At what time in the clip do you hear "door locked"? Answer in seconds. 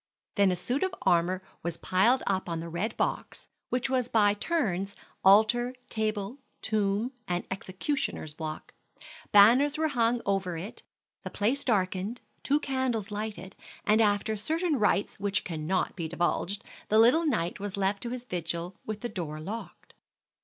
19.07-19.93